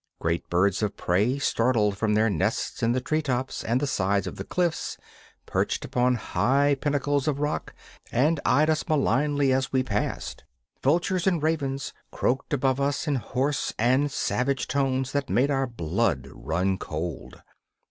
Great 0.19 0.49
birds 0.49 0.81
of 0.81 0.97
prey, 0.97 1.37
startled 1.37 1.95
from 1.95 2.15
their 2.15 2.27
nests 2.27 2.81
in 2.81 2.91
the 2.91 2.99
treetops 2.99 3.63
and 3.63 3.79
the 3.79 3.85
sides 3.85 4.25
of 4.25 4.35
the 4.35 4.43
cliffs, 4.43 4.97
perched 5.45 5.85
upon 5.85 6.15
high 6.15 6.73
pinnacles 6.81 7.27
of 7.27 7.39
rock 7.39 7.75
and 8.11 8.39
eyed 8.43 8.67
us 8.67 8.87
malignly 8.89 9.53
as 9.53 9.71
we 9.71 9.83
passed; 9.83 10.43
vultures 10.81 11.27
and 11.27 11.43
ravens 11.43 11.93
croaked 12.09 12.51
above 12.51 12.81
us 12.81 13.07
in 13.07 13.13
hoarse 13.17 13.75
and 13.77 14.11
savage 14.11 14.67
tones 14.67 15.11
that 15.11 15.29
made 15.29 15.51
our 15.51 15.67
blood 15.67 16.27
run 16.33 16.79
cold. 16.79 17.43